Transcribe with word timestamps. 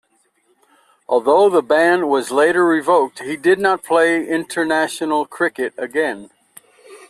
Although 1.07 1.51
the 1.51 1.61
ban 1.61 2.07
was 2.07 2.31
later 2.31 2.65
revoked, 2.65 3.19
he 3.19 3.37
did 3.37 3.59
not 3.59 3.83
play 3.83 4.27
international 4.27 5.27
cricket 5.27 5.75
again. 5.77 6.31